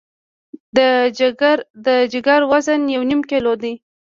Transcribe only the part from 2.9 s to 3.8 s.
یو نیم کیلو دی.